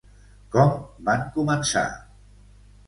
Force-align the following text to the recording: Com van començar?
Com 0.55 0.73
van 1.11 1.23
començar? 1.37 1.87